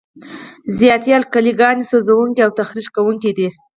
[0.79, 3.47] زیاتې القلي ګانې سوځونکي او تخریش کوونکي دي.